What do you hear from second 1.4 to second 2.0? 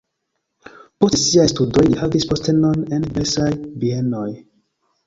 studoj